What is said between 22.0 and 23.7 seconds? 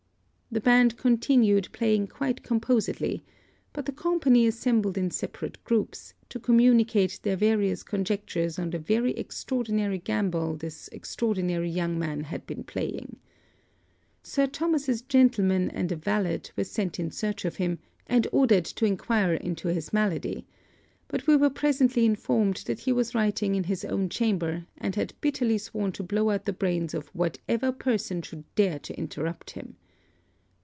informed that he was writing in